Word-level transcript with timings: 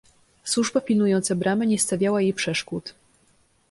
Służba 0.43 0.81
pilnująca 0.81 1.35
bramy 1.35 1.67
nie 1.67 1.79
stawiała 1.79 2.21
jej 2.21 2.33
przeszkód. 2.33 2.93